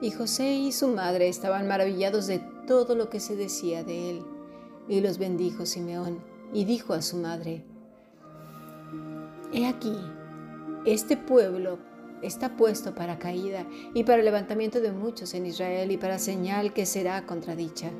Y 0.00 0.10
José 0.10 0.54
y 0.54 0.72
su 0.72 0.88
madre 0.88 1.28
estaban 1.28 1.68
maravillados 1.68 2.26
de 2.26 2.38
todo 2.66 2.94
lo 2.94 3.10
que 3.10 3.20
se 3.20 3.36
decía 3.36 3.84
de 3.84 4.10
él. 4.10 4.22
Y 4.88 5.00
los 5.00 5.18
bendijo 5.18 5.66
Simeón 5.66 6.20
y 6.52 6.64
dijo 6.64 6.94
a 6.94 7.02
su 7.02 7.16
madre, 7.16 7.64
He 9.52 9.66
aquí, 9.66 9.96
este 10.84 11.16
pueblo 11.16 11.78
está 12.22 12.56
puesto 12.56 12.94
para 12.94 13.18
caída 13.18 13.66
y 13.94 14.04
para 14.04 14.22
levantamiento 14.22 14.80
de 14.80 14.92
muchos 14.92 15.34
en 15.34 15.46
Israel 15.46 15.90
y 15.90 15.96
para 15.96 16.18
señal 16.18 16.72
que 16.72 16.86
será 16.86 17.26
contradicha. 17.26 17.90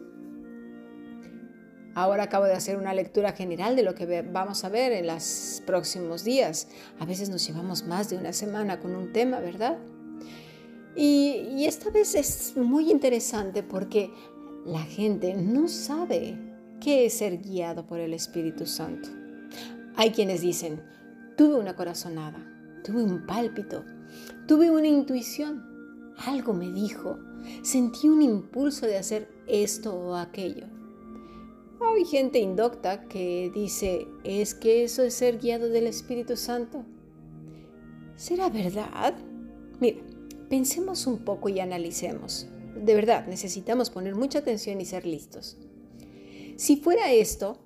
Ahora 1.96 2.22
acabo 2.22 2.44
de 2.44 2.52
hacer 2.52 2.76
una 2.76 2.94
lectura 2.94 3.32
general 3.32 3.74
de 3.74 3.82
lo 3.82 3.96
que 3.96 4.22
vamos 4.22 4.62
a 4.62 4.68
ver 4.68 4.92
en 4.92 5.08
los 5.08 5.64
próximos 5.66 6.22
días. 6.22 6.68
A 7.00 7.06
veces 7.06 7.28
nos 7.28 7.44
llevamos 7.44 7.84
más 7.84 8.08
de 8.08 8.18
una 8.18 8.32
semana 8.32 8.78
con 8.78 8.94
un 8.94 9.12
tema, 9.12 9.40
¿verdad? 9.40 9.78
Y, 10.94 11.48
y 11.56 11.64
esta 11.66 11.90
vez 11.90 12.14
es 12.14 12.56
muy 12.56 12.88
interesante 12.88 13.64
porque 13.64 14.12
la 14.64 14.82
gente 14.82 15.34
no 15.34 15.68
sabe 15.68 16.38
qué 16.80 17.06
es 17.06 17.14
ser 17.14 17.38
guiado 17.38 17.86
por 17.86 17.98
el 17.98 18.12
Espíritu 18.12 18.66
Santo. 18.66 19.08
Hay 19.96 20.10
quienes 20.10 20.42
dicen, 20.42 20.82
tuve 21.36 21.54
una 21.54 21.76
corazonada, 21.76 22.38
tuve 22.84 23.02
un 23.02 23.26
pálpito, 23.26 23.84
tuve 24.46 24.70
una 24.70 24.86
intuición, 24.86 26.14
algo 26.26 26.52
me 26.52 26.70
dijo, 26.72 27.18
sentí 27.62 28.08
un 28.08 28.22
impulso 28.22 28.86
de 28.86 28.98
hacer 28.98 29.28
esto 29.46 29.94
o 29.94 30.14
aquello. 30.14 30.66
Hay 31.80 32.04
gente 32.04 32.38
indocta 32.38 33.08
que 33.08 33.50
dice, 33.54 34.06
¿es 34.24 34.54
que 34.54 34.84
eso 34.84 35.02
es 35.02 35.14
ser 35.14 35.38
guiado 35.38 35.68
del 35.68 35.86
Espíritu 35.86 36.36
Santo? 36.36 36.84
¿Será 38.16 38.50
verdad? 38.50 39.14
Mira, 39.80 40.00
pensemos 40.50 41.06
un 41.06 41.18
poco 41.18 41.48
y 41.48 41.58
analicemos 41.60 42.46
de 42.80 42.94
verdad, 42.94 43.26
necesitamos 43.26 43.90
poner 43.90 44.14
mucha 44.14 44.40
atención 44.40 44.80
y 44.80 44.84
ser 44.84 45.06
listos. 45.06 45.56
Si 46.56 46.76
fuera 46.76 47.12
esto, 47.12 47.58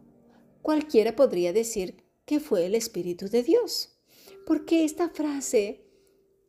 cualquiera 0.62 1.16
podría 1.16 1.52
decir 1.52 2.04
que 2.24 2.40
fue 2.40 2.66
el 2.66 2.74
Espíritu 2.74 3.28
de 3.28 3.42
Dios, 3.42 3.98
porque 4.46 4.84
esta 4.84 5.08
frase 5.10 5.84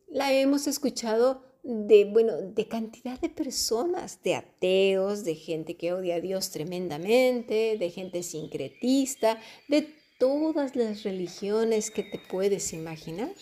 la 0.08 0.32
hemos 0.32 0.66
escuchado 0.66 1.44
de, 1.62 2.04
bueno, 2.04 2.40
de 2.40 2.68
cantidad 2.68 3.20
de 3.20 3.28
personas, 3.28 4.22
de 4.22 4.36
ateos, 4.36 5.24
de 5.24 5.34
gente 5.34 5.76
que 5.76 5.92
odia 5.92 6.16
a 6.16 6.20
Dios 6.20 6.50
tremendamente, 6.50 7.76
de 7.78 7.90
gente 7.90 8.22
sincretista, 8.22 9.40
de 9.68 9.88
todas 10.18 10.76
las 10.76 11.02
religiones 11.02 11.90
que 11.90 12.04
te 12.04 12.20
puedes 12.30 12.72
imaginar 12.72 13.34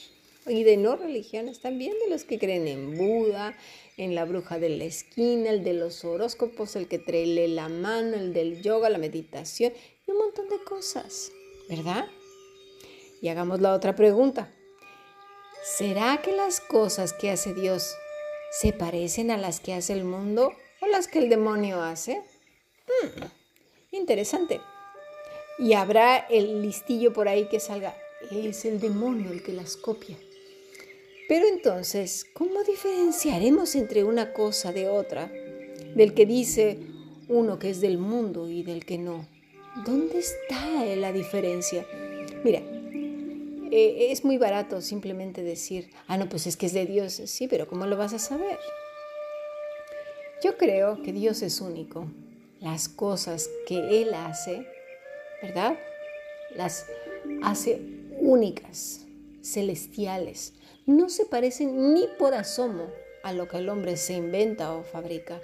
y 0.47 0.65
de 0.65 0.77
no 0.77 0.97
religiones 0.97 1.61
también, 1.61 1.95
de 2.05 2.11
los 2.11 2.25
que 2.25 2.39
creen 2.39 2.69
en 2.69 2.97
Buda, 2.97 3.57
en 3.97 4.15
la 4.15 4.25
bruja 4.25 4.59
de 4.59 4.69
la 4.69 4.85
esquina, 4.85 5.51
el 5.51 5.65
de 5.65 5.73
los 5.73 6.05
horóscopos, 6.05 6.77
el 6.77 6.89
que 6.89 6.99
trae 6.99 7.49
la 7.49 7.69
mano, 7.69 8.17
el 8.17 8.33
del 8.33 8.63
yoga, 8.63 8.91
la 8.91 8.99
meditación 8.99 9.73
y 10.07 10.11
un 10.11 10.19
montón 10.19 10.49
de 10.49 10.63
cosas, 10.65 11.33
¿verdad? 11.69 12.07
Y 13.23 13.29
hagamos 13.29 13.61
la 13.61 13.73
otra 13.73 13.95
pregunta. 13.95 14.53
¿Será 15.63 16.21
que 16.23 16.33
las 16.33 16.61
cosas 16.61 17.15
que 17.15 17.31
hace 17.31 17.55
Dios 17.55 17.95
se 18.51 18.73
parecen 18.73 19.31
a 19.31 19.39
las 19.39 19.61
que 19.61 19.73
hace 19.73 19.95
el 19.95 20.05
mundo 20.05 20.53
o 20.81 20.87
las 20.89 21.09
que 21.09 21.21
el 21.21 21.31
demonio 21.31 21.83
hace? 21.83 22.23
Hmm, 22.87 23.25
interesante. 23.93 24.61
Y 25.59 25.73
habrá 25.73 26.19
el 26.19 26.61
listillo 26.61 27.13
por 27.13 27.29
ahí 27.29 27.49
que 27.49 27.61
salga, 27.61 27.97
es 28.31 28.65
el 28.65 28.81
demonio 28.81 29.31
el 29.31 29.43
que 29.43 29.53
las 29.53 29.77
copia. 29.77 30.19
Pero 31.27 31.47
entonces, 31.47 32.27
¿cómo 32.35 32.63
diferenciaremos 32.65 33.75
entre 33.77 34.05
una 34.05 34.33
cosa 34.33 34.73
de 34.73 34.89
otra? 34.89 35.33
Del 35.95 36.13
que 36.13 36.27
dice 36.27 36.79
uno 37.29 37.59
que 37.59 37.71
es 37.71 37.81
del 37.81 37.97
mundo 37.97 38.49
y 38.51 38.63
del 38.63 38.85
que 38.85 38.99
no. 38.99 39.27
¿Dónde 39.87 40.19
está 40.19 40.85
la 40.97 41.13
diferencia? 41.13 41.87
Mira, 42.45 42.61
eh, 43.71 44.09
es 44.11 44.23
muy 44.25 44.37
barato 44.37 44.83
simplemente 44.83 45.43
decir, 45.43 45.91
ah, 46.09 46.19
no, 46.19 46.29
pues 46.29 46.47
es 46.47 46.59
que 46.59 46.67
es 46.67 46.75
de 46.75 46.85
Dios. 46.85 47.15
Sí, 47.25 47.49
pero 47.49 47.67
¿cómo 47.69 47.87
lo 47.87 47.97
vas 47.97 48.13
a 48.13 48.19
saber? 48.19 48.59
Yo 50.43 50.59
creo 50.59 51.03
que 51.03 51.13
Dios 51.15 51.41
es 51.41 51.63
único. 51.63 52.07
Las 52.61 52.89
cosas 52.91 53.49
que 53.67 54.03
Él 54.03 54.13
hace, 54.13 54.67
¿verdad? 55.41 55.79
Las 56.55 56.87
hace 57.43 57.81
únicas, 58.21 59.07
celestiales 59.43 60.53
no 60.87 61.09
se 61.09 61.27
parecen 61.27 61.95
ni 61.95 62.07
por 62.19 62.35
asomo 62.35 62.89
a 63.23 63.33
lo 63.33 63.49
que 63.49 63.59
el 63.59 63.69
hombre 63.69 63.97
se 63.97 64.15
inventa 64.15 64.73
o 64.73 64.83
fabrica. 64.83 65.41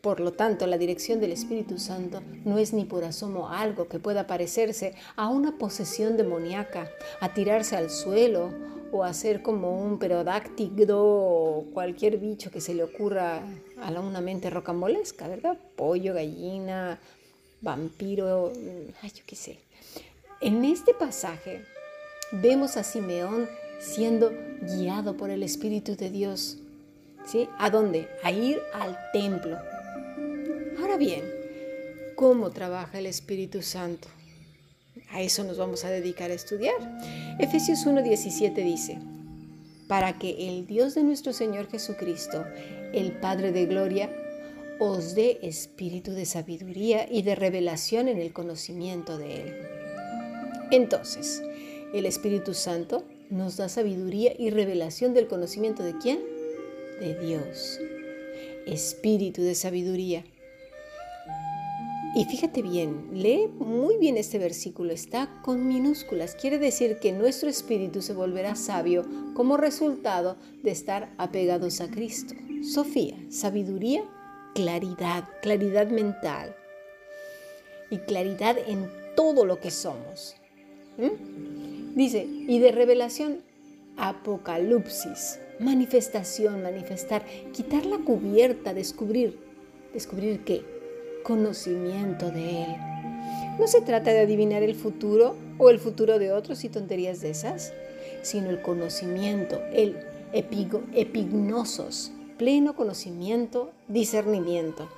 Por 0.00 0.20
lo 0.20 0.32
tanto, 0.32 0.66
la 0.66 0.78
dirección 0.78 1.20
del 1.20 1.32
Espíritu 1.32 1.78
Santo 1.78 2.22
no 2.44 2.58
es 2.58 2.72
ni 2.72 2.84
por 2.84 3.04
asomo 3.04 3.48
algo 3.48 3.88
que 3.88 3.98
pueda 3.98 4.26
parecerse 4.26 4.94
a 5.16 5.28
una 5.28 5.58
posesión 5.58 6.16
demoníaca, 6.16 6.90
a 7.20 7.34
tirarse 7.34 7.76
al 7.76 7.90
suelo 7.90 8.52
o 8.92 9.04
a 9.04 9.12
ser 9.12 9.42
como 9.42 9.84
un 9.84 9.98
perodáctido 9.98 10.98
o 11.04 11.66
cualquier 11.72 12.18
bicho 12.18 12.50
que 12.50 12.60
se 12.60 12.74
le 12.74 12.84
ocurra 12.84 13.42
a 13.82 13.90
una 14.00 14.20
mente 14.20 14.50
rocambolesca, 14.50 15.28
¿verdad? 15.28 15.58
Pollo, 15.76 16.14
gallina, 16.14 16.98
vampiro, 17.60 18.52
ay, 19.02 19.12
yo 19.14 19.24
qué 19.26 19.36
sé. 19.36 19.58
En 20.40 20.64
este 20.64 20.94
pasaje 20.94 21.64
vemos 22.30 22.76
a 22.76 22.84
Simeón 22.84 23.48
siendo 23.78 24.32
guiado 24.62 25.16
por 25.16 25.30
el 25.30 25.42
Espíritu 25.42 25.96
de 25.96 26.10
Dios. 26.10 26.58
¿Sí? 27.26 27.48
¿A 27.58 27.70
dónde? 27.70 28.08
A 28.22 28.32
ir 28.32 28.60
al 28.72 28.96
templo. 29.12 29.58
Ahora 30.80 30.96
bien, 30.96 31.22
¿cómo 32.14 32.50
trabaja 32.50 32.98
el 32.98 33.06
Espíritu 33.06 33.62
Santo? 33.62 34.08
A 35.10 35.22
eso 35.22 35.44
nos 35.44 35.58
vamos 35.58 35.84
a 35.84 35.90
dedicar 35.90 36.30
a 36.30 36.34
estudiar. 36.34 36.76
Efesios 37.38 37.86
1:17 37.86 38.54
dice, 38.64 38.98
para 39.88 40.18
que 40.18 40.48
el 40.48 40.66
Dios 40.66 40.94
de 40.94 41.02
nuestro 41.02 41.32
Señor 41.32 41.68
Jesucristo, 41.68 42.44
el 42.92 43.12
Padre 43.12 43.52
de 43.52 43.66
Gloria, 43.66 44.10
os 44.80 45.14
dé 45.14 45.38
espíritu 45.42 46.12
de 46.12 46.24
sabiduría 46.24 47.10
y 47.10 47.22
de 47.22 47.34
revelación 47.34 48.08
en 48.08 48.18
el 48.18 48.32
conocimiento 48.32 49.18
de 49.18 49.42
Él. 49.42 49.56
Entonces, 50.70 51.42
el 51.92 52.06
Espíritu 52.06 52.54
Santo 52.54 53.04
nos 53.30 53.56
da 53.56 53.68
sabiduría 53.68 54.32
y 54.38 54.50
revelación 54.50 55.14
del 55.14 55.28
conocimiento 55.28 55.82
de 55.82 55.96
quién? 55.98 56.20
De 57.00 57.18
Dios. 57.18 57.80
Espíritu 58.66 59.42
de 59.42 59.54
sabiduría. 59.54 60.24
Y 62.14 62.24
fíjate 62.24 62.62
bien, 62.62 63.10
lee 63.12 63.48
muy 63.58 63.98
bien 63.98 64.16
este 64.16 64.38
versículo, 64.38 64.92
está 64.92 65.28
con 65.42 65.68
minúsculas. 65.68 66.34
Quiere 66.34 66.58
decir 66.58 66.98
que 66.98 67.12
nuestro 67.12 67.48
espíritu 67.48 68.02
se 68.02 68.14
volverá 68.14 68.56
sabio 68.56 69.04
como 69.34 69.56
resultado 69.56 70.36
de 70.62 70.70
estar 70.70 71.12
apegados 71.18 71.80
a 71.80 71.88
Cristo. 71.88 72.34
Sofía, 72.62 73.16
sabiduría, 73.28 74.04
claridad, 74.54 75.28
claridad 75.42 75.88
mental 75.88 76.56
y 77.90 77.98
claridad 77.98 78.56
en 78.66 78.90
todo 79.14 79.44
lo 79.44 79.60
que 79.60 79.70
somos. 79.70 80.34
¿Mm? 80.96 81.57
Dice, 81.98 82.28
y 82.28 82.60
de 82.60 82.70
revelación, 82.70 83.38
apocalipsis, 83.96 85.40
manifestación, 85.58 86.62
manifestar, 86.62 87.24
quitar 87.52 87.86
la 87.86 87.98
cubierta, 87.98 88.72
descubrir. 88.72 89.36
¿Descubrir 89.92 90.44
qué? 90.44 90.62
Conocimiento 91.24 92.30
de 92.30 92.62
Él. 92.62 92.76
No 93.58 93.66
se 93.66 93.80
trata 93.80 94.12
de 94.12 94.20
adivinar 94.20 94.62
el 94.62 94.76
futuro 94.76 95.34
o 95.58 95.70
el 95.70 95.80
futuro 95.80 96.20
de 96.20 96.30
otros 96.30 96.62
y 96.62 96.68
tonterías 96.68 97.20
de 97.20 97.30
esas, 97.30 97.72
sino 98.22 98.48
el 98.48 98.62
conocimiento, 98.62 99.60
el 99.72 99.96
epignosos, 100.32 102.12
pleno 102.38 102.76
conocimiento, 102.76 103.72
discernimiento. 103.88 104.88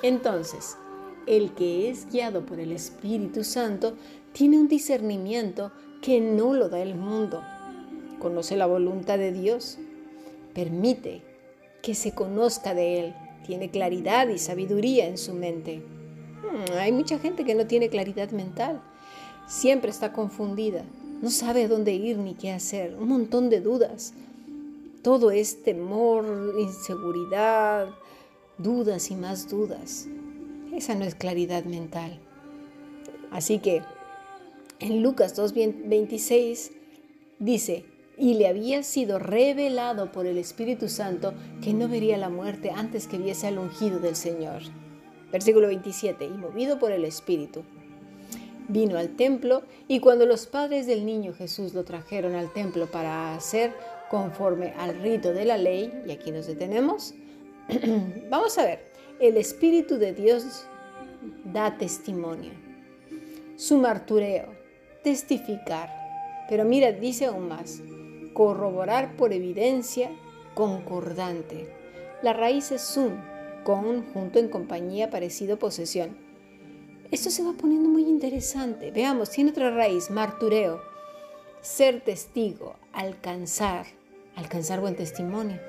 Entonces, 0.00 0.76
el 1.26 1.54
que 1.54 1.90
es 1.90 2.08
guiado 2.08 2.46
por 2.46 2.60
el 2.60 2.70
Espíritu 2.70 3.42
Santo 3.42 3.94
tiene 4.36 4.58
un 4.58 4.68
discernimiento 4.68 5.72
que 6.02 6.20
no 6.20 6.52
lo 6.52 6.68
da 6.68 6.82
el 6.82 6.94
mundo. 6.94 7.42
Conoce 8.18 8.54
la 8.54 8.66
voluntad 8.66 9.16
de 9.16 9.32
Dios, 9.32 9.78
permite 10.52 11.22
que 11.82 11.94
se 11.94 12.12
conozca 12.12 12.74
de 12.74 13.00
Él, 13.00 13.14
tiene 13.46 13.70
claridad 13.70 14.28
y 14.28 14.38
sabiduría 14.38 15.06
en 15.06 15.16
su 15.16 15.32
mente. 15.32 15.78
Hmm, 15.78 16.70
hay 16.78 16.92
mucha 16.92 17.18
gente 17.18 17.46
que 17.46 17.54
no 17.54 17.66
tiene 17.66 17.88
claridad 17.88 18.30
mental, 18.30 18.82
siempre 19.48 19.90
está 19.90 20.12
confundida, 20.12 20.84
no 21.22 21.30
sabe 21.30 21.66
dónde 21.66 21.94
ir 21.94 22.18
ni 22.18 22.34
qué 22.34 22.52
hacer, 22.52 22.94
un 23.00 23.08
montón 23.08 23.48
de 23.48 23.62
dudas. 23.62 24.12
Todo 25.00 25.30
es 25.30 25.62
temor, 25.62 26.56
inseguridad, 26.58 27.88
dudas 28.58 29.10
y 29.10 29.14
más 29.14 29.48
dudas. 29.48 30.08
Esa 30.74 30.94
no 30.94 31.06
es 31.06 31.14
claridad 31.14 31.64
mental. 31.64 32.18
Así 33.30 33.60
que 33.60 33.82
en 34.80 35.02
Lucas 35.02 35.36
2.26 35.36 36.70
dice, 37.38 37.84
y 38.18 38.34
le 38.34 38.48
había 38.48 38.82
sido 38.82 39.18
revelado 39.18 40.10
por 40.10 40.26
el 40.26 40.38
Espíritu 40.38 40.88
Santo 40.88 41.34
que 41.62 41.74
no 41.74 41.88
vería 41.88 42.16
la 42.16 42.30
muerte 42.30 42.70
antes 42.70 43.06
que 43.06 43.18
viese 43.18 43.46
al 43.46 43.58
ungido 43.58 43.98
del 43.98 44.16
Señor. 44.16 44.62
Versículo 45.30 45.66
27, 45.68 46.24
y 46.24 46.30
movido 46.30 46.78
por 46.78 46.92
el 46.92 47.04
Espíritu, 47.04 47.62
vino 48.68 48.98
al 48.98 49.16
templo 49.16 49.62
y 49.86 50.00
cuando 50.00 50.26
los 50.26 50.46
padres 50.46 50.86
del 50.86 51.04
niño 51.04 51.34
Jesús 51.34 51.74
lo 51.74 51.84
trajeron 51.84 52.34
al 52.34 52.52
templo 52.52 52.86
para 52.86 53.34
hacer 53.34 53.74
conforme 54.08 54.72
al 54.78 54.98
rito 55.00 55.32
de 55.32 55.44
la 55.44 55.58
ley, 55.58 55.92
y 56.06 56.12
aquí 56.12 56.30
nos 56.30 56.46
detenemos, 56.46 57.14
vamos 58.30 58.56
a 58.58 58.64
ver, 58.64 58.80
el 59.20 59.36
Espíritu 59.36 59.96
de 59.96 60.12
Dios 60.12 60.64
da 61.52 61.76
testimonio. 61.76 62.52
Su 63.56 63.78
martureo, 63.78 64.54
testificar. 65.06 65.88
Pero 66.48 66.64
mira, 66.64 66.90
dice 66.90 67.26
aún 67.26 67.46
más, 67.46 67.80
corroborar 68.32 69.16
por 69.16 69.32
evidencia 69.32 70.10
concordante. 70.56 71.72
La 72.22 72.32
raíz 72.32 72.72
es 72.72 72.82
sum, 72.82 73.12
con, 73.62 74.04
junto 74.12 74.40
en 74.40 74.48
compañía, 74.48 75.08
parecido 75.08 75.60
posesión. 75.60 76.16
Esto 77.12 77.30
se 77.30 77.44
va 77.44 77.52
poniendo 77.52 77.88
muy 77.88 78.02
interesante. 78.02 78.90
Veamos, 78.90 79.30
tiene 79.30 79.50
otra 79.50 79.70
raíz, 79.70 80.10
martureo, 80.10 80.80
ser 81.60 82.00
testigo, 82.00 82.74
alcanzar, 82.92 83.86
alcanzar 84.34 84.80
buen 84.80 84.96
testimonio. 84.96 85.60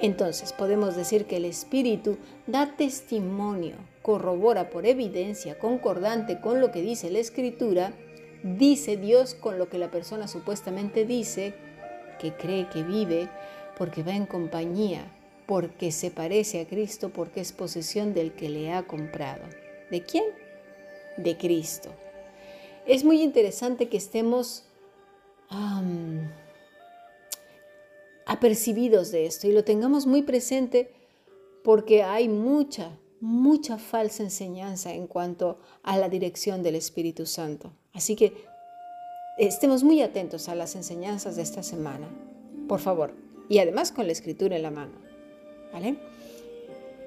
Entonces 0.00 0.52
podemos 0.52 0.94
decir 0.94 1.24
que 1.24 1.38
el 1.38 1.46
Espíritu 1.46 2.16
da 2.46 2.76
testimonio, 2.76 3.74
corrobora 4.02 4.70
por 4.70 4.86
evidencia 4.86 5.58
concordante 5.58 6.38
con 6.40 6.60
lo 6.60 6.70
que 6.70 6.80
dice 6.80 7.10
la 7.10 7.18
Escritura, 7.18 7.92
dice 8.56 8.96
Dios 8.96 9.34
con 9.34 9.58
lo 9.58 9.68
que 9.68 9.78
la 9.78 9.90
persona 9.90 10.28
supuestamente 10.28 11.04
dice, 11.04 11.54
que 12.18 12.32
cree 12.34 12.68
que 12.68 12.82
vive, 12.82 13.28
porque 13.76 14.02
va 14.02 14.14
en 14.14 14.26
compañía, 14.26 15.06
porque 15.46 15.92
se 15.92 16.10
parece 16.10 16.60
a 16.60 16.66
Cristo, 16.66 17.10
porque 17.10 17.40
es 17.40 17.52
posesión 17.52 18.14
del 18.14 18.32
que 18.32 18.48
le 18.48 18.72
ha 18.72 18.84
comprado. 18.84 19.42
¿De 19.90 20.02
quién? 20.02 20.24
De 21.16 21.36
Cristo. 21.36 21.90
Es 22.86 23.04
muy 23.04 23.22
interesante 23.22 23.88
que 23.88 23.96
estemos 23.96 24.64
apercibidos 28.26 29.10
de 29.10 29.26
esto 29.26 29.46
y 29.46 29.52
lo 29.52 29.64
tengamos 29.64 30.06
muy 30.06 30.22
presente 30.22 30.90
porque 31.62 32.02
hay 32.02 32.28
mucha, 32.28 32.90
mucha 33.26 33.78
falsa 33.78 34.22
enseñanza 34.22 34.94
en 34.94 35.06
cuanto 35.06 35.58
a 35.82 35.96
la 35.96 36.08
dirección 36.08 36.62
del 36.62 36.76
Espíritu 36.76 37.26
Santo. 37.26 37.72
Así 37.92 38.16
que 38.16 38.32
estemos 39.38 39.82
muy 39.82 40.00
atentos 40.02 40.48
a 40.48 40.54
las 40.54 40.76
enseñanzas 40.76 41.36
de 41.36 41.42
esta 41.42 41.62
semana, 41.62 42.08
por 42.68 42.80
favor, 42.80 43.14
y 43.48 43.58
además 43.58 43.92
con 43.92 44.06
la 44.06 44.12
escritura 44.12 44.56
en 44.56 44.62
la 44.62 44.70
mano. 44.70 44.92
¿Vale? 45.72 45.98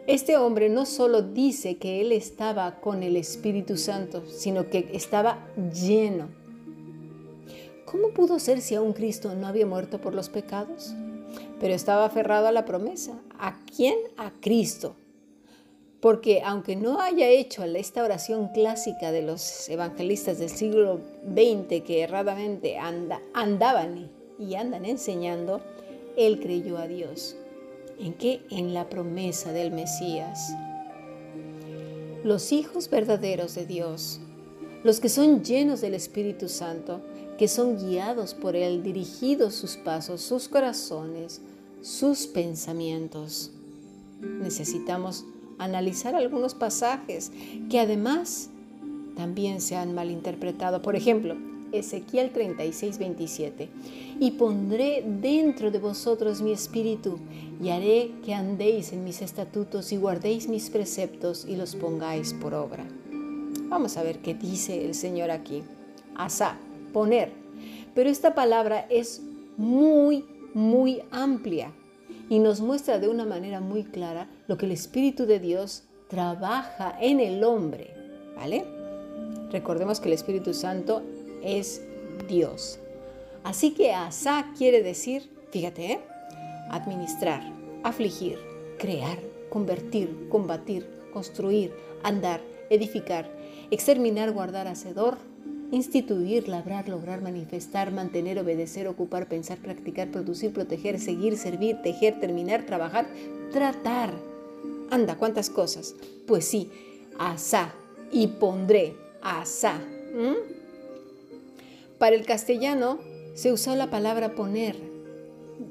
Este 0.07 0.38
hombre 0.38 0.69
no 0.69 0.86
solo 0.86 1.21
dice 1.21 1.77
que 1.77 2.01
él 2.01 2.12
estaba 2.12 2.81
con 2.81 3.04
el 3.04 3.15
Espíritu 3.15 3.77
Santo, 3.77 4.24
sino 4.27 4.69
que 4.69 4.89
estaba 4.94 5.48
lleno. 5.74 6.30
¿Cómo 7.86 8.10
pudo 8.10 8.39
ser 8.39 8.62
si 8.62 8.75
aún 8.75 8.94
Cristo 8.94 9.33
no 9.36 9.48
había 9.48 9.65
muerto 9.65 10.00
por 10.01 10.13
los 10.13 10.30
pecados? 10.30 10.94
pero 11.60 11.74
estaba 11.74 12.06
aferrado 12.06 12.48
a 12.48 12.51
la 12.51 12.65
promesa. 12.65 13.19
¿A 13.38 13.60
quién? 13.75 13.98
A 14.18 14.31
Cristo. 14.39 14.95
Porque 16.01 16.42
aunque 16.44 16.75
no 16.75 17.01
haya 17.01 17.28
hecho 17.28 17.63
esta 17.63 18.04
oración 18.04 18.50
clásica 18.54 19.12
de 19.12 19.22
los 19.22 19.68
evangelistas 19.68 20.40
del 20.40 20.50
siglo 20.50 21.01
XX 21.25 21.81
que 21.84 22.01
erradamente 22.04 22.78
andaban 23.34 24.10
y 24.40 24.56
andan 24.56 24.86
enseñando, 24.86 25.62
él 26.16 26.40
creyó 26.40 26.78
a 26.78 26.88
Dios. 26.88 27.36
¿En 28.00 28.13
qué? 28.13 28.42
En 28.50 28.74
la 28.74 28.88
promesa 28.88 29.51
del 29.51 29.72
Mesías. 29.72 30.54
Los 32.24 32.53
hijos 32.53 32.89
verdaderos 32.89 33.56
de 33.56 33.65
Dios, 33.65 34.22
los 34.84 35.01
que 35.01 35.10
son 35.10 35.44
llenos 35.44 35.82
del 35.82 35.94
Espíritu 35.94 36.48
Santo, 36.48 37.01
que 37.38 37.48
son 37.48 37.77
guiados 37.77 38.34
por 38.34 38.56
Él, 38.56 38.84
dirigidos 38.84 39.56
sus 39.56 39.77
pasos, 39.77 40.22
sus 40.22 40.48
corazones, 40.50 41.41
sus 41.82 42.27
pensamientos. 42.27 43.51
Necesitamos 44.22 45.25
analizar 45.60 46.16
algunos 46.16 46.56
pasajes 46.56 47.32
que 47.70 47.80
además 47.80 48.50
también 49.16 49.62
se 49.62 49.75
han 49.75 49.94
malinterpretado. 49.94 50.82
Por 50.82 50.96
ejemplo, 50.96 51.36
Ezequiel 51.72 52.32
36, 52.32 52.98
27. 52.98 53.70
Y 54.20 54.32
pondré 54.32 55.04
dentro 55.06 55.72
de 55.72 55.80
vosotros 55.80 56.42
mi 56.42 56.51
espíritu 56.51 57.20
y 57.62 57.70
haré 57.70 58.12
que 58.25 58.34
andéis 58.34 58.94
en 58.94 59.04
mis 59.04 59.22
estatutos 59.22 59.92
y 59.92 59.98
guardéis 59.98 60.48
mis 60.48 60.70
preceptos 60.70 61.46
y 61.48 61.56
los 61.56 61.75
pongáis 61.75 62.34
por 62.34 62.54
obra. 62.54 62.86
Vamos 63.68 63.98
a 63.98 64.04
ver 64.04 64.20
qué 64.20 64.34
dice 64.34 64.86
el 64.86 64.96
Señor 64.96 65.30
aquí. 65.32 65.62
Asá, 66.16 66.58
poner. 66.92 67.32
Pero 67.94 68.10
esta 68.10 68.34
palabra 68.34 68.88
es 68.89 69.22
muy, 69.58 70.25
muy 70.54 71.01
amplia 71.12 71.72
y 72.29 72.39
nos 72.39 72.62
muestra 72.62 73.00
de 73.00 73.07
una 73.07 73.25
manera 73.25 73.59
muy 73.59 73.83
clara 73.83 74.27
lo 74.48 74.57
que 74.57 74.65
el 74.65 74.71
Espíritu 74.71 75.25
de 75.25 75.39
Dios 75.39 75.83
trabaja 76.07 76.95
en 77.01 77.19
el 77.19 77.43
hombre, 77.43 77.93
¿vale? 78.36 78.65
Recordemos 79.51 80.00
que 80.00 80.07
el 80.07 80.13
Espíritu 80.13 80.53
Santo 80.53 81.01
es 81.43 81.81
Dios. 82.27 82.79
Así 83.43 83.71
que 83.71 83.93
asá 83.93 84.53
quiere 84.57 84.83
decir, 84.83 85.29
fíjate, 85.51 85.93
¿eh? 85.93 86.00
administrar, 86.69 87.41
afligir, 87.83 88.38
crear, 88.77 89.17
convertir, 89.50 90.29
combatir, 90.29 90.88
construir, 91.12 91.74
andar, 92.03 92.41
edificar, 92.69 93.29
exterminar, 93.71 94.31
guardar, 94.31 94.67
hacedor, 94.67 95.17
instituir, 95.71 96.47
labrar, 96.47 96.89
lograr, 96.89 97.21
manifestar, 97.21 97.91
mantener, 97.91 98.39
obedecer, 98.39 98.88
ocupar, 98.88 99.27
pensar, 99.27 99.57
practicar, 99.59 100.09
producir, 100.09 100.51
proteger, 100.51 100.99
seguir, 100.99 101.38
servir, 101.38 101.77
tejer, 101.83 102.19
terminar, 102.19 102.65
trabajar, 102.65 103.07
tratar. 103.51 104.13
Anda, 104.89 105.15
¿cuántas 105.15 105.49
cosas? 105.49 105.95
Pues 106.25 106.45
sí, 106.45 106.69
asá 107.17 107.73
y 108.11 108.27
pondré, 108.27 108.95
asá. 109.21 109.79
Para 111.99 112.15
el 112.15 112.25
castellano 112.25 112.99
se 113.35 113.51
usó 113.51 113.75
la 113.75 113.91
palabra 113.91 114.35
poner, 114.35 114.75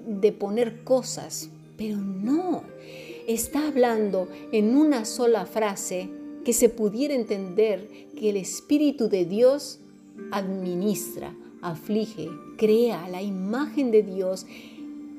de 0.06 0.32
poner 0.32 0.84
cosas, 0.84 1.50
pero 1.76 1.96
no, 1.96 2.62
está 3.26 3.66
hablando 3.66 4.28
en 4.52 4.76
una 4.76 5.04
sola 5.04 5.46
frase 5.46 6.08
que 6.44 6.52
se 6.52 6.68
pudiera 6.68 7.14
entender 7.14 7.88
que 8.16 8.30
el 8.30 8.36
Espíritu 8.36 9.08
de 9.08 9.24
Dios 9.24 9.80
administra, 10.30 11.34
aflige, 11.62 12.28
crea 12.56 13.08
la 13.08 13.22
imagen 13.22 13.90
de 13.90 14.02
Dios 14.02 14.46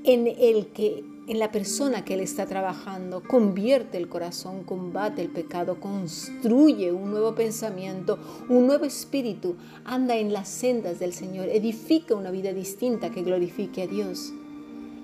en 0.04 0.28
el 0.28 0.68
que 0.68 1.04
en 1.30 1.38
la 1.38 1.52
persona 1.52 2.04
que 2.04 2.16
él 2.16 2.22
está 2.22 2.48
trabajando, 2.48 3.22
convierte 3.22 4.00
el 4.00 4.10
corazón, 4.10 4.64
combate 4.64 5.22
el 5.22 5.30
pecado, 5.30 5.80
construye 5.80 6.92
un 6.92 7.12
nuevo 7.12 7.36
pensamiento, 7.36 8.18
un 8.50 8.66
nuevo 8.66 8.86
espíritu, 8.86 9.56
anda 9.86 10.18
en 10.18 10.34
las 10.34 10.50
sendas 10.50 10.98
del 10.98 11.14
Señor, 11.14 11.48
edifica 11.50 12.16
una 12.16 12.32
vida 12.32 12.52
distinta 12.52 13.12
que 13.12 13.22
glorifique 13.22 13.84
a 13.84 13.88
Dios, 13.88 14.34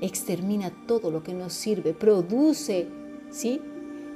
extermina 0.01 0.71
todo 0.87 1.11
lo 1.11 1.21
que 1.21 1.35
nos 1.35 1.53
sirve, 1.53 1.93
produce, 1.93 2.87
¿sí? 3.29 3.61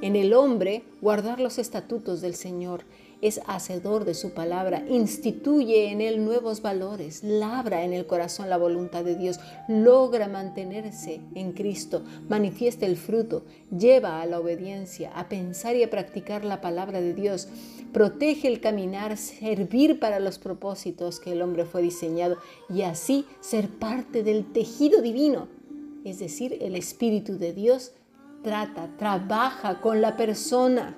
En 0.00 0.16
el 0.16 0.34
hombre 0.34 0.82
guardar 1.00 1.38
los 1.38 1.58
estatutos 1.58 2.20
del 2.20 2.34
Señor, 2.34 2.82
es 3.22 3.40
hacedor 3.46 4.04
de 4.04 4.14
su 4.14 4.32
palabra, 4.32 4.84
instituye 4.88 5.90
en 5.90 6.00
él 6.00 6.24
nuevos 6.24 6.62
valores, 6.62 7.22
labra 7.22 7.84
en 7.84 7.92
el 7.92 8.06
corazón 8.06 8.48
la 8.48 8.56
voluntad 8.56 9.04
de 9.04 9.16
Dios, 9.16 9.40
logra 9.68 10.28
mantenerse 10.28 11.20
en 11.34 11.52
Cristo, 11.52 12.02
manifiesta 12.28 12.86
el 12.86 12.96
fruto, 12.96 13.44
lleva 13.76 14.20
a 14.20 14.26
la 14.26 14.40
obediencia, 14.40 15.12
a 15.14 15.28
pensar 15.28 15.76
y 15.76 15.82
a 15.82 15.90
practicar 15.90 16.44
la 16.44 16.60
palabra 16.60 17.00
de 17.00 17.14
Dios, 17.14 17.48
protege 17.92 18.48
el 18.48 18.60
caminar, 18.60 19.16
servir 19.16 20.00
para 20.00 20.20
los 20.20 20.38
propósitos 20.38 21.20
que 21.20 21.32
el 21.32 21.42
hombre 21.42 21.64
fue 21.64 21.82
diseñado 21.82 22.38
y 22.68 22.82
así 22.82 23.26
ser 23.40 23.68
parte 23.68 24.22
del 24.22 24.52
tejido 24.52 25.02
divino, 25.02 25.48
es 26.04 26.18
decir, 26.18 26.56
el 26.62 26.76
Espíritu 26.76 27.36
de 27.38 27.52
Dios 27.52 27.92
trata, 28.42 28.88
trabaja 28.96 29.80
con 29.80 30.00
la 30.00 30.16
persona 30.16 30.96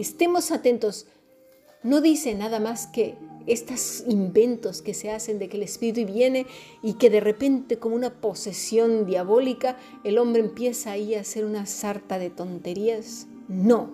Estemos 0.00 0.50
atentos. 0.50 1.06
No 1.82 2.00
dice 2.00 2.34
nada 2.34 2.58
más 2.58 2.86
que 2.86 3.16
estos 3.46 4.04
inventos 4.08 4.80
que 4.80 4.94
se 4.94 5.10
hacen 5.10 5.38
de 5.38 5.48
que 5.48 5.58
el 5.58 5.62
espíritu 5.62 6.10
viene 6.10 6.46
y 6.82 6.94
que 6.94 7.10
de 7.10 7.20
repente 7.20 7.78
como 7.78 7.96
una 7.96 8.10
posesión 8.10 9.04
diabólica 9.04 9.76
el 10.04 10.18
hombre 10.18 10.40
empieza 10.40 10.92
ahí 10.92 11.14
a 11.14 11.20
hacer 11.20 11.44
una 11.44 11.66
sarta 11.66 12.18
de 12.18 12.30
tonterías. 12.30 13.26
No. 13.48 13.90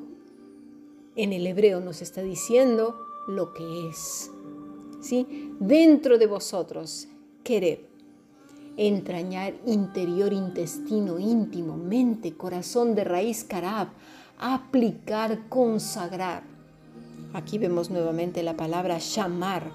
En 1.16 1.32
el 1.32 1.44
hebreo 1.46 1.80
nos 1.80 2.02
está 2.02 2.22
diciendo 2.22 2.96
lo 3.26 3.52
que 3.52 3.88
es. 3.88 4.30
¿Sí? 5.00 5.52
Dentro 5.58 6.18
de 6.18 6.26
vosotros, 6.26 7.08
querer, 7.42 7.86
entrañar 8.76 9.54
interior, 9.66 10.32
intestino, 10.32 11.18
íntimo, 11.18 11.76
mente, 11.76 12.34
corazón 12.34 12.94
de 12.94 13.04
raíz 13.04 13.42
carab, 13.44 13.88
aplicar, 14.38 15.48
consagrar. 15.48 16.42
Aquí 17.32 17.58
vemos 17.58 17.90
nuevamente 17.90 18.42
la 18.42 18.56
palabra 18.56 18.98
llamar, 18.98 19.70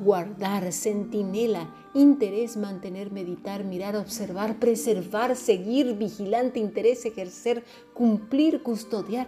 guardar, 0.00 0.72
centinela, 0.72 1.68
interés, 1.94 2.56
mantener, 2.56 3.10
meditar, 3.10 3.64
mirar, 3.64 3.96
observar, 3.96 4.56
preservar, 4.56 5.36
seguir, 5.36 5.94
vigilante, 5.96 6.60
interés, 6.60 7.04
ejercer, 7.04 7.64
cumplir, 7.94 8.62
custodiar, 8.62 9.26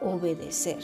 obedecer. 0.00 0.82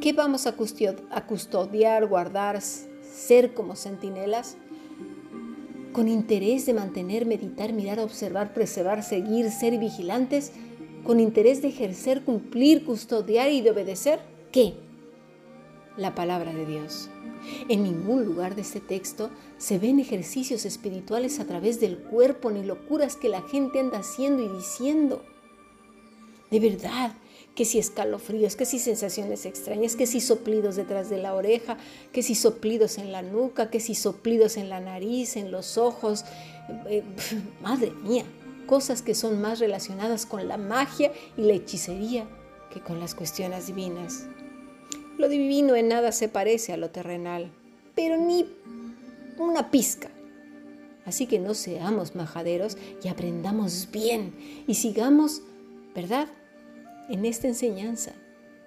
¿Qué 0.00 0.12
vamos 0.12 0.46
a 0.46 0.56
custodiar, 0.56 2.06
guardar, 2.06 2.60
ser 2.60 3.54
como 3.54 3.76
centinelas? 3.76 4.56
Con 5.92 6.08
interés 6.08 6.66
de 6.66 6.74
mantener, 6.74 7.26
meditar, 7.26 7.72
mirar, 7.72 8.00
observar, 8.00 8.54
preservar, 8.54 9.04
seguir, 9.04 9.50
ser 9.50 9.78
vigilantes, 9.78 10.52
con 11.04 11.20
interés 11.20 11.62
de 11.62 11.68
ejercer, 11.68 12.22
cumplir, 12.22 12.84
custodiar 12.84 13.50
y 13.50 13.60
de 13.60 13.70
obedecer, 13.70 14.20
¿qué? 14.50 14.74
La 15.96 16.14
palabra 16.14 16.52
de 16.52 16.66
Dios. 16.66 17.10
En 17.68 17.82
ningún 17.82 18.24
lugar 18.24 18.54
de 18.54 18.62
este 18.62 18.80
texto 18.80 19.30
se 19.58 19.78
ven 19.78 19.98
ejercicios 19.98 20.64
espirituales 20.64 21.40
a 21.40 21.44
través 21.44 21.80
del 21.80 21.98
cuerpo 21.98 22.50
ni 22.50 22.64
locuras 22.64 23.16
que 23.16 23.28
la 23.28 23.42
gente 23.42 23.80
anda 23.80 23.98
haciendo 23.98 24.42
y 24.42 24.48
diciendo. 24.48 25.22
De 26.50 26.60
verdad, 26.60 27.14
que 27.54 27.64
si 27.64 27.78
escalofríos, 27.78 28.56
que 28.56 28.64
si 28.64 28.78
sensaciones 28.78 29.44
extrañas, 29.44 29.96
que 29.96 30.06
si 30.06 30.20
soplidos 30.20 30.76
detrás 30.76 31.10
de 31.10 31.18
la 31.18 31.34
oreja, 31.34 31.76
que 32.12 32.22
si 32.22 32.34
soplidos 32.34 32.98
en 32.98 33.12
la 33.12 33.22
nuca, 33.22 33.70
que 33.70 33.80
si 33.80 33.94
soplidos 33.94 34.56
en 34.56 34.68
la 34.68 34.80
nariz, 34.80 35.36
en 35.36 35.50
los 35.50 35.76
ojos. 35.78 36.24
Eh, 36.88 37.02
madre 37.62 37.92
mía, 38.02 38.24
cosas 38.72 39.02
que 39.02 39.14
son 39.14 39.38
más 39.42 39.58
relacionadas 39.58 40.24
con 40.24 40.48
la 40.48 40.56
magia 40.56 41.12
y 41.36 41.42
la 41.42 41.52
hechicería 41.52 42.26
que 42.72 42.80
con 42.80 43.00
las 43.00 43.14
cuestiones 43.14 43.66
divinas. 43.66 44.24
Lo 45.18 45.28
divino 45.28 45.76
en 45.76 45.88
nada 45.88 46.10
se 46.10 46.30
parece 46.30 46.72
a 46.72 46.78
lo 46.78 46.88
terrenal, 46.88 47.52
pero 47.94 48.16
ni 48.16 48.46
una 49.36 49.70
pizca. 49.70 50.08
Así 51.04 51.26
que 51.26 51.38
no 51.38 51.52
seamos 51.52 52.14
majaderos 52.14 52.78
y 53.04 53.08
aprendamos 53.08 53.90
bien 53.92 54.32
y 54.66 54.76
sigamos, 54.76 55.42
¿verdad? 55.94 56.28
En 57.10 57.26
esta 57.26 57.48
enseñanza, 57.48 58.14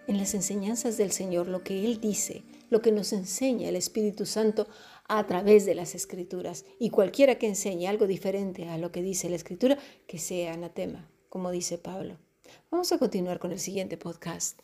en 0.05 0.19
las 0.19 0.35
enseñanzas 0.35 0.97
del 0.97 1.13
Señor, 1.13 1.47
lo 1.47 1.63
que 1.63 1.83
Él 1.83 2.00
dice, 2.00 2.43
lo 2.69 2.81
que 2.81 2.91
nos 2.91 3.13
enseña 3.13 3.69
el 3.69 3.75
Espíritu 3.75 4.25
Santo 4.25 4.67
a 5.07 5.25
través 5.27 5.65
de 5.65 5.75
las 5.75 5.95
escrituras. 5.95 6.65
Y 6.79 6.89
cualquiera 6.89 7.36
que 7.36 7.48
enseñe 7.48 7.88
algo 7.88 8.07
diferente 8.07 8.67
a 8.69 8.77
lo 8.77 8.91
que 8.91 9.01
dice 9.01 9.29
la 9.29 9.36
escritura, 9.36 9.77
que 10.07 10.17
sea 10.17 10.53
anatema, 10.53 11.10
como 11.29 11.51
dice 11.51 11.77
Pablo. 11.77 12.17
Vamos 12.72 12.91
a 12.91 12.98
continuar 12.98 13.39
con 13.39 13.51
el 13.51 13.60
siguiente 13.60 13.98
podcast. 13.98 14.60